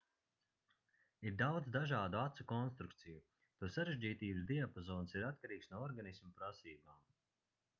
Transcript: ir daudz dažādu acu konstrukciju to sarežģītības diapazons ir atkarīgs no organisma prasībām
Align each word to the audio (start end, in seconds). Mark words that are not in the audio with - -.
ir 1.31 1.35
daudz 1.41 1.67
dažādu 1.75 2.19
acu 2.21 2.45
konstrukciju 2.51 3.19
to 3.59 3.69
sarežģītības 3.75 4.49
diapazons 4.53 5.15
ir 5.19 5.27
atkarīgs 5.31 5.71
no 5.75 5.83
organisma 5.91 6.33
prasībām 6.41 7.07